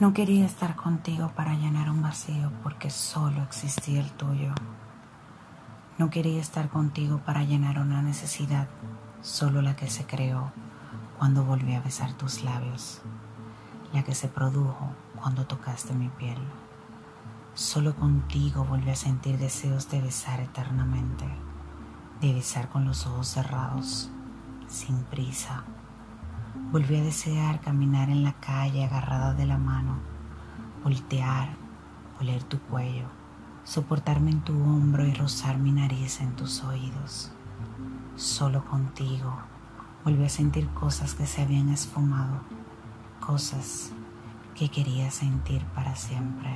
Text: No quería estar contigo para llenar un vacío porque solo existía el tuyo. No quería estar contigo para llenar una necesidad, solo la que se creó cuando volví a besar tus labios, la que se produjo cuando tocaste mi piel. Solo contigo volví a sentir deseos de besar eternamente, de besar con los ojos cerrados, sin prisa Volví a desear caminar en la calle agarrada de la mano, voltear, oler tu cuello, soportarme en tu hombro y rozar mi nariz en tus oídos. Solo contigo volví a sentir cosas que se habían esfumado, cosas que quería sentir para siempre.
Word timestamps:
No 0.00 0.14
quería 0.14 0.46
estar 0.46 0.76
contigo 0.76 1.30
para 1.36 1.52
llenar 1.56 1.90
un 1.90 2.00
vacío 2.00 2.50
porque 2.62 2.88
solo 2.88 3.42
existía 3.42 4.00
el 4.00 4.10
tuyo. 4.12 4.54
No 5.98 6.08
quería 6.08 6.40
estar 6.40 6.70
contigo 6.70 7.20
para 7.26 7.44
llenar 7.44 7.78
una 7.78 8.00
necesidad, 8.00 8.66
solo 9.20 9.60
la 9.60 9.76
que 9.76 9.90
se 9.90 10.06
creó 10.06 10.52
cuando 11.18 11.44
volví 11.44 11.74
a 11.74 11.82
besar 11.82 12.14
tus 12.14 12.42
labios, 12.42 13.02
la 13.92 14.02
que 14.02 14.14
se 14.14 14.28
produjo 14.28 14.88
cuando 15.20 15.46
tocaste 15.46 15.92
mi 15.92 16.08
piel. 16.08 16.38
Solo 17.52 17.94
contigo 17.94 18.64
volví 18.64 18.88
a 18.88 18.96
sentir 18.96 19.36
deseos 19.36 19.90
de 19.90 20.00
besar 20.00 20.40
eternamente, 20.40 21.26
de 22.22 22.32
besar 22.32 22.70
con 22.70 22.86
los 22.86 23.06
ojos 23.06 23.28
cerrados, 23.28 24.10
sin 24.66 24.96
prisa 25.04 25.62
Volví 26.54 26.96
a 26.96 27.02
desear 27.02 27.60
caminar 27.60 28.10
en 28.10 28.24
la 28.24 28.32
calle 28.32 28.84
agarrada 28.84 29.34
de 29.34 29.46
la 29.46 29.56
mano, 29.56 29.98
voltear, 30.82 31.48
oler 32.20 32.42
tu 32.42 32.58
cuello, 32.60 33.06
soportarme 33.62 34.32
en 34.32 34.40
tu 34.40 34.52
hombro 34.52 35.06
y 35.06 35.12
rozar 35.12 35.58
mi 35.58 35.70
nariz 35.70 36.20
en 36.20 36.34
tus 36.34 36.64
oídos. 36.64 37.30
Solo 38.16 38.64
contigo 38.64 39.32
volví 40.04 40.24
a 40.24 40.28
sentir 40.28 40.68
cosas 40.70 41.14
que 41.14 41.26
se 41.26 41.42
habían 41.42 41.68
esfumado, 41.68 42.40
cosas 43.24 43.92
que 44.56 44.68
quería 44.68 45.10
sentir 45.10 45.64
para 45.74 45.94
siempre. 45.94 46.50